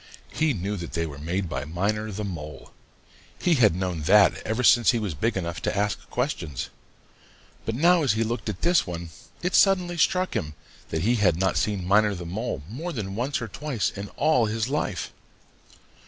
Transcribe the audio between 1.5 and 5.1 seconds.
Miner the Mole. He had known that ever since he